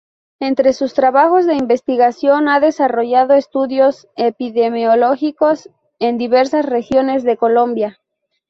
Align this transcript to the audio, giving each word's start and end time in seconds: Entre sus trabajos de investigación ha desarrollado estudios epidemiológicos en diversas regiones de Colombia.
Entre 0.39 0.73
sus 0.73 0.95
trabajos 0.95 1.45
de 1.45 1.53
investigación 1.53 2.47
ha 2.49 2.59
desarrollado 2.59 3.35
estudios 3.35 4.07
epidemiológicos 4.15 5.69
en 5.99 6.17
diversas 6.17 6.65
regiones 6.65 7.21
de 7.23 7.37
Colombia. 7.37 7.99